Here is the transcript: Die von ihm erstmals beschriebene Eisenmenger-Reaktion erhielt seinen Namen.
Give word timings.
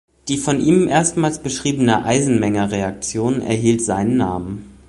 Die 0.29 0.37
von 0.39 0.59
ihm 0.59 0.87
erstmals 0.87 1.43
beschriebene 1.43 2.03
Eisenmenger-Reaktion 2.03 3.39
erhielt 3.43 3.83
seinen 3.83 4.17
Namen. 4.17 4.65